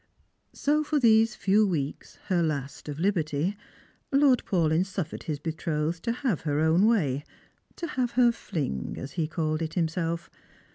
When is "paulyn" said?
4.45-4.81